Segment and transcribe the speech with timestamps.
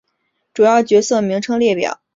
[0.51, 2.01] 主要角色名称列表。